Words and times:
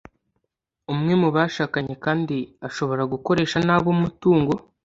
Umwe 0.93 1.13
mu 1.21 1.29
bashakanye 1.35 1.93
kandi 2.05 2.37
ashobora 2.67 3.03
gukoresha 3.13 3.57
nabi 3.67 3.87
umutungo 3.95 4.53